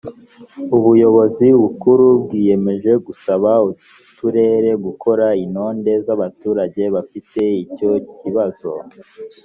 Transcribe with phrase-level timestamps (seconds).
[0.75, 8.71] uuybozi bukuru bwiyemeje gusaba uturere gukora intonde z abaturage bafite icyo kibazo